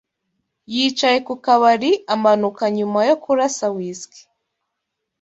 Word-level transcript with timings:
Yicaye 0.73 1.17
ku 1.27 1.33
kabari 1.45 1.91
amanuka 2.13 2.63
nyuma 2.77 2.99
yo 3.09 3.15
kurasa 3.23 3.65
whisky. 3.75 4.21